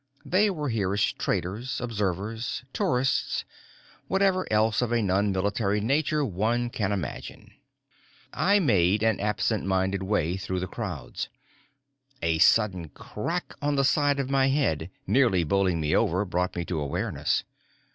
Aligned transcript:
They 0.25 0.49
were 0.49 0.69
here 0.69 0.95
as 0.95 1.01
traders, 1.13 1.79
observers, 1.79 2.63
tourists, 2.73 3.45
whatever 4.07 4.51
else 4.51 4.81
of 4.81 4.91
a 4.91 5.03
non 5.03 5.31
military 5.31 5.79
nature 5.79 6.25
one 6.25 6.71
can 6.71 6.91
imagine. 6.91 7.53
I 8.33 8.57
made 8.57 9.03
an 9.03 9.19
absent 9.19 9.63
minded 9.63 10.01
way 10.01 10.37
through 10.37 10.61
the 10.61 10.65
crowds. 10.65 11.29
A 12.23 12.39
sudden 12.39 12.89
crack 12.89 13.53
on 13.61 13.75
the 13.75 13.85
side 13.85 14.19
of 14.19 14.27
my 14.31 14.47
head, 14.47 14.89
nearly 15.05 15.43
bowling 15.43 15.79
me 15.79 15.95
over, 15.95 16.25
brought 16.25 16.55
me 16.55 16.65
to 16.65 16.79
awareness. 16.79 17.43